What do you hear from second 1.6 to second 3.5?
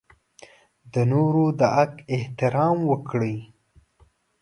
حق احترام وکړئ.